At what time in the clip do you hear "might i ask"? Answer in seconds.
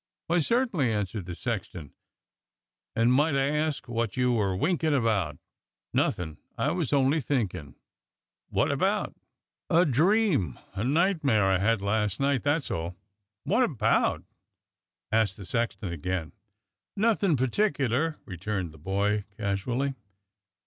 3.13-3.87